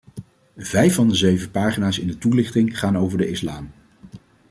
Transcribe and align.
Vijf 0.57 0.95
van 0.95 1.07
de 1.07 1.15
zeven 1.15 1.51
pagina's 1.51 1.99
in 1.99 2.07
de 2.07 2.17
toelichting 2.17 2.79
gaan 2.79 2.97
over 2.97 3.17
de 3.17 3.29
islam. 3.29 3.71